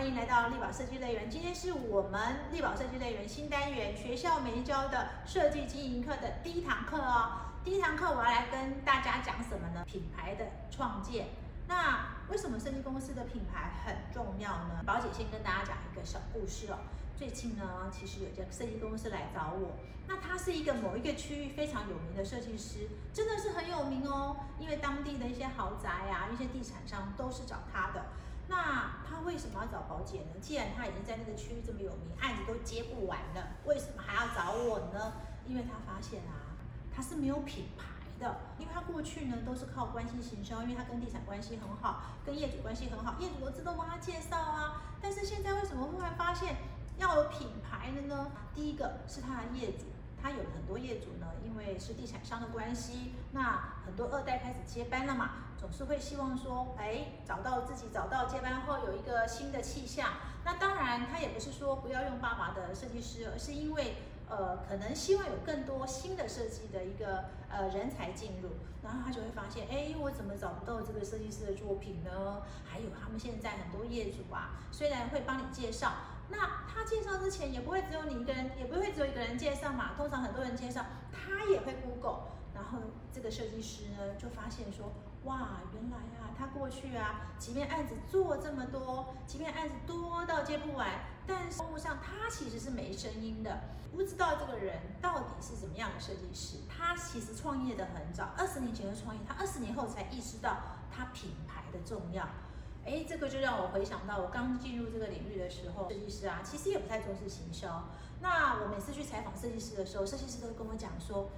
[0.00, 1.28] 欢迎来到力宝设计乐园。
[1.28, 7.32] 今天是我们力宝设计乐园新单元学校没教的设计经营课的第一堂课哦。
[7.62, 9.84] 第一堂课我要来跟大家讲什么呢？
[9.84, 11.26] 品牌的创建。
[11.68, 14.82] 那为什么设计公司的品牌很重要呢？
[14.86, 16.78] 宝姐先跟大家讲一个小故事哦。
[17.14, 19.76] 最近呢，其实有家设计公司来找我，
[20.08, 24.34] 那他是一个某一个区域非常有名的设计师，真的是很有名哦。
[24.58, 28.02] 因为当地的一些豪宅啊，一些地产商都是找他的。
[28.50, 30.34] 那他为什么要找宝姐呢？
[30.40, 35.12] 既然他已经在那个区域这么有名，案子都接不完了，为什么还要找我呢？
[35.46, 36.58] 因为他发现啊，
[36.92, 37.84] 他是没有品牌
[38.18, 44.82] 的，因为他过去呢都是靠关系行销，因为他跟地产关系很好，跟业主关系很好，业主都自动帮他介绍啊。
[45.00, 46.56] 但是现在为什么忽然发现
[46.98, 48.32] 要有品牌的呢？
[48.52, 49.84] 第一个是他的业主。
[50.22, 60.10] 他有很多业主呢，因为是地产商的关系，那很多二代开始接班了嘛，总是会希望说，哎，找到自己找到接班后有一个新的气象。
[60.44, 63.96] 那当然，他也不是说不要用爸爸的设计师，而是因为，
[64.28, 68.50] 呃，可能希望有更多新的设计的一个呃人才进入，
[68.82, 72.42] 然后他就会发现，哎，我怎么找不到这个设计师的作品呢？
[72.64, 75.92] 还有他们现在很多业主啊，虽然会帮你介绍。
[76.30, 79.92] 那他介绍之前也不会只有你一个人，也不会只有一个人介绍嘛。
[79.96, 82.28] 通常很多人介绍，他也会 Google。
[82.52, 82.78] 然后
[83.12, 84.92] 这个设计师呢，就发现说，
[85.24, 90.88] 哇，原来啊，他过去啊，即便案子做这么多，即便案子多到接不完，
[91.26, 93.60] 但是务上他其实是没声音的，
[93.92, 96.58] 不知道这个人到底是怎么样的设计师。
[96.68, 100.56] 他其实创业的很早，二十年前就创业，他二十年后才意识到
[100.90, 102.28] 他品牌的重要。
[102.84, 107.88] 哎，这个就让我回想到我刚进入这个领域的时候，设计师啊，其实也不太重视行销。
[108.20, 111.30] 那我每次去采访设计师的时候，设计师都跟我讲说，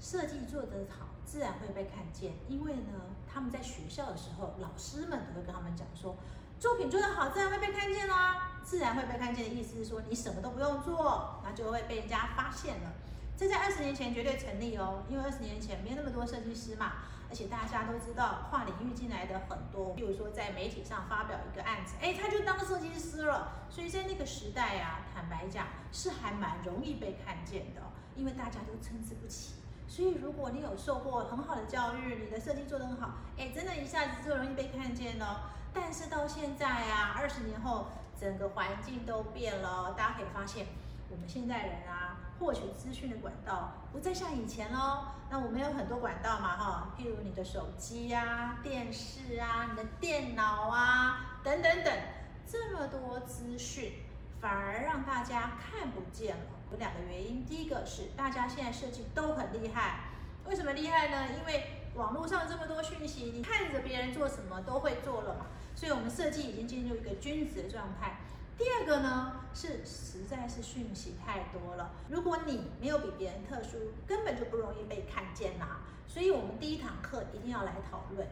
[0.00, 2.32] 设计做得好，自然会被看见。
[2.48, 3.00] 因为呢，
[3.32, 6.16] 他们在学校的时候，老师们都会跟他们讲说，
[6.58, 8.60] 作品做得好，自然会被看见啦。
[8.62, 12.92] 自然会被看见的意思是说，你什么都不用做，那就会被人家发现了。
[13.36, 16.92] 这在二十年前绝对成立哦，因为二十年前没那么多设计师嘛。
[17.32, 23.52] 而且大家都知道，跨领域进来的很多，比如说在媒体上发表一个案子，哎，他就当设计师了。
[23.70, 27.80] 所以在那个时代啊，坦白讲是还蛮容易被看见的，
[28.16, 29.54] 因为大家都参差不齐。
[29.88, 35.52] 所以如果你有受过很好的教育，你的设计做得很好，哎，真的一下子就容易被看见了。
[35.72, 37.86] 但是到现在啊，二十年后，
[38.20, 40.66] 整个环境都变了，大家可以发现。
[41.08, 45.04] 我们现在人啊，获取资讯的管道不再像以前喽。
[45.30, 51.96] 那我们有很多管道嘛，哈，譬如你的手机呀、电视啊、你的电脑啊，等等等，
[52.44, 53.92] 这么多资讯，
[54.40, 56.42] 反而让大家看不见了。
[56.72, 60.10] 有两个原因，第一个是大家现在设计都很厉害，
[60.44, 61.28] 为什么厉害呢？
[61.38, 61.64] 因为
[61.94, 68.18] 网络上这么多讯息，你看着别人做什么都会做了嘛，所以我们设计已经进入一个君子的状态。
[68.58, 71.90] 第二个呢，是实在是讯息太多了。
[72.08, 75.80] 如果你没有比别人特殊，根本就不容易被看见呐。
[76.06, 78.28] 所以，我们第一堂课一定要来讨论，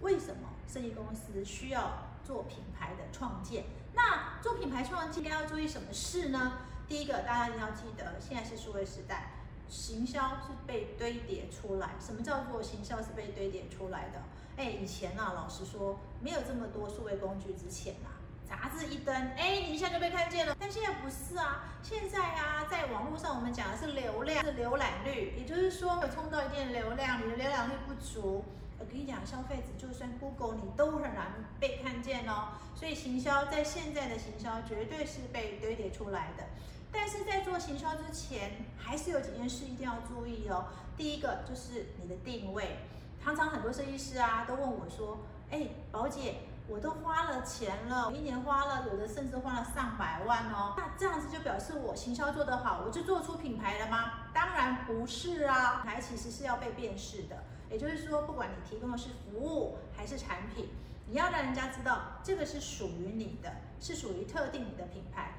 [0.00, 3.64] 为什么设计公司需要做品牌的创建？
[3.94, 6.58] 那做品牌创建应该要注意什么事呢？
[6.88, 9.32] 第一个，大家一定要记得，现在是数位时代，
[9.68, 11.90] 行销是被堆叠出来。
[12.00, 14.22] 什么叫做行销是被堆叠出来的？
[14.56, 18.08] 哎，以前呢，老实说，没有这么多数位工具之前呐。
[18.48, 20.56] 杂志一登，哎，你一下就被看见了。
[20.58, 28.44] 但现在不是啊，现在啊，在网络上我们讲的是流量，是浏览率，也就是说，有冲到一定流量，你的浏览率不足，
[28.78, 32.50] 我跟你讲，消费者就算 Google 你都很难被看见哦。
[32.74, 36.44] 所以行销在现在的行销绝对是被堆叠出来的。
[36.92, 40.66] 但是在做行销之前，还是有几件事一定要注意哦。
[40.96, 42.78] 第一个就是你的定位，
[43.22, 45.18] 常常很多设计师啊都问我说，
[45.50, 46.36] 哎，宝姐。
[46.68, 50.74] 我都花了钱了，一年花了，有的甚至花了上百万哦。
[50.76, 54.28] 那这样子就表示我行销做得好，我就做出品牌了吗？
[54.34, 57.44] 当然不是啊，品牌其实是要被辨识的。
[57.70, 60.68] 也就是说，不管你提供的是服务还是产品，
[61.08, 65.34] 你要让人家知道这个是属于你的，是属于特定你的品牌。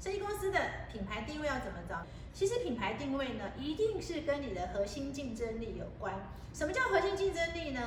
[0.00, 0.58] 设计公司的
[0.92, 2.02] 品牌定位要怎么找？
[2.32, 6.12] 其实品牌定位呢，一定是跟你的核心竞争力有关。
[6.52, 7.80] 什么叫核心竞争力呢？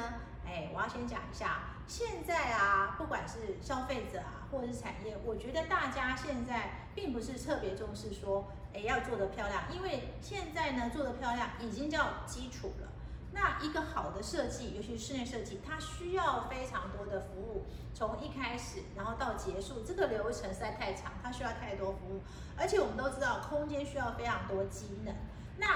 [0.45, 1.74] 哎，我要先讲一下。
[1.87, 12.89] 现在啊，不管是消费者啊，或者是产业，我觉得大家现在并不是特别重视说，哎，要做得漂亮，因为现在呢，做得漂亮已经叫基础了。
[13.31, 22.21] 那一个好的设计，尤其是室内设计，它需要非常多的服务，从一开始然后到结束，这个流程实在太长，它需要太多服务。
[22.57, 25.13] 而且我们都知道，空间需要非常多机能。
[25.57, 25.67] 那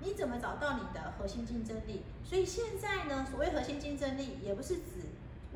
[0.00, 2.04] 你怎么找到你的核心竞争力？
[2.22, 5.05] 所以现在呢，所谓核心竞争力，也不是指。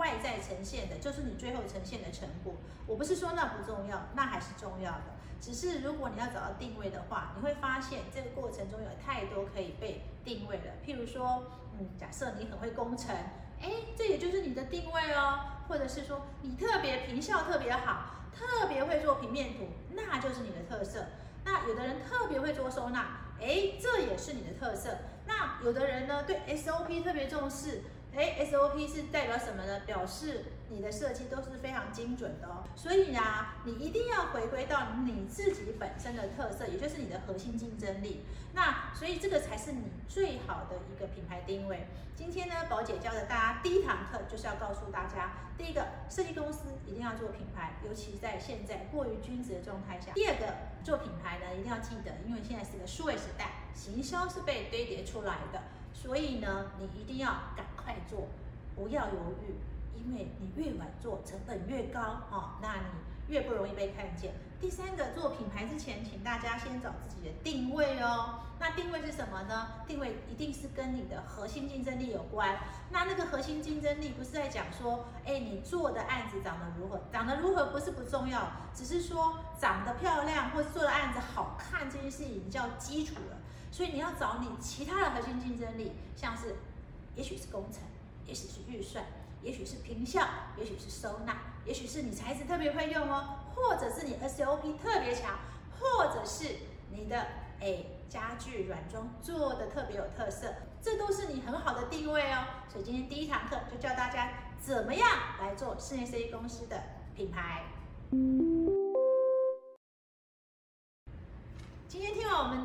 [0.00, 2.54] 外在呈现的，就是你最后呈现的成果。
[2.88, 5.04] 我不是说那不重要，那还是重要的。
[5.40, 10.72] 只是如果你要找到定位的话，你会发现这个过程中有太多可以被定位了。
[10.84, 11.44] 譬如说，
[11.78, 13.14] 嗯，假设你很会工程，
[13.60, 15.40] 哎，这也就是你的定位哦。
[15.68, 21.06] 或者是说你特别平效特别好，特别会做平面图，那就是你的特色。
[21.44, 24.90] 那有的人特别会做收纳，哎，这也是你的特色。
[25.26, 27.82] 那有的人呢，对 SOP 特别重视。
[28.16, 29.80] 哎，SOP 是代表什么呢？
[29.86, 32.64] 表示你的设计都是非常精准的哦。
[32.74, 38.24] 所以啊，你一定要回归到你自己本身的特色，也就是你的核心竞争力。
[38.52, 41.86] 那所以这个才是你最好的一个品牌定位。
[42.16, 50.12] 今天呢，宝姐教的大家第一堂课就是要告诉大家，第一个，设计公司一定要做品牌，尤其在现在过于均值的状态下。
[50.12, 50.52] 第二个，
[50.82, 55.62] 做品牌呢，一定要记得，因为现在是个数位时代，行销是被堆叠出来的。
[55.92, 58.28] 所以呢，你一定要赶快做，
[58.74, 59.54] 不要犹豫，
[59.96, 62.00] 因为你越晚做，成本越高
[62.30, 64.32] 哦，那你越不容易被看见。
[64.60, 68.40] 第三个，做品牌之前，请大家先找自己的定位哦。
[68.58, 69.68] 那定位是什么呢？
[69.86, 72.58] 定位一定是跟你的核心竞争力有关。
[72.90, 77.00] 那那个核心竞争力不是在讲说，哎，你做的案子长得如何？
[77.10, 83.36] 长得如何不是不重要，只是说长得漂亮或做的案子好看这件事情叫基础了。
[83.70, 86.56] 所以你要找你其他的核心竞争力，像是，
[87.14, 87.82] 也许是工程，
[88.26, 89.04] 也许是预算，
[89.42, 90.26] 也许是平效，
[90.58, 95.38] 也许是收纳，也许是你材质特别会用哦，或者是你 SOP 特别强，
[95.78, 96.56] 或者是
[96.90, 97.16] 你的
[97.60, 100.52] 哎家具软装做的特别有特色，
[100.82, 102.44] 这都是你很好的定位哦。
[102.68, 105.08] 所以今天第一堂课就教大家怎么样
[105.40, 106.82] 来做室内设计公司的
[107.14, 107.62] 品牌。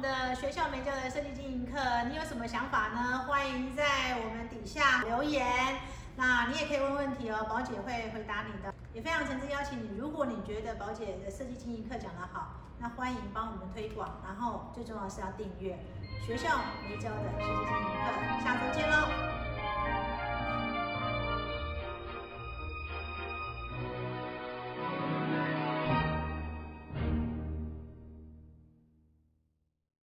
[0.06, 3.26] 的学校没教的设计经营课，你有什么想法呢？
[3.28, 5.44] 欢迎在我们底下留言。
[6.16, 8.72] 那你也可以问问题哦，宝姐会回答你的。
[8.94, 14.22] 也非常诚挚邀请你，如果你觉得宝姐的设计经营课讲得好，那欢迎帮我们推广。
[14.24, 15.78] 然后最重要是要订阅
[16.26, 18.44] 学校没教的设计经营课。
[18.44, 19.35] 下周见喽！